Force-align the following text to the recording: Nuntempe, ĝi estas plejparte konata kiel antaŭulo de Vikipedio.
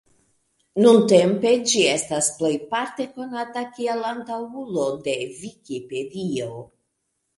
Nuntempe, 0.83 1.51
ĝi 1.73 1.83
estas 1.97 2.29
plejparte 2.39 3.07
konata 3.19 3.65
kiel 3.77 4.03
antaŭulo 4.13 4.87
de 5.09 5.15
Vikipedio. 5.45 6.49